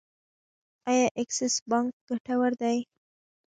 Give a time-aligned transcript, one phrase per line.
[0.89, 2.77] آیا اکسس بانک ګټور دی؟